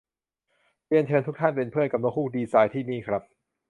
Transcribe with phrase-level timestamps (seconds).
[0.87, 3.21] เริยญเชิญทุกท่าน เป็นเพื่อนกับนกฮูกดีไซน์ ที่นี่ครับ